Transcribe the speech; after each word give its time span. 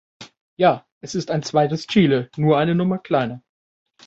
Ja, 0.57 0.87
es 1.03 1.13
ist 1.13 1.29
ein 1.29 1.43
zweites 1.43 1.85
Chile, 1.85 2.31
nur 2.35 2.57
eine 2.57 2.73
Nummer 2.73 2.97
kleiner. 2.97 3.43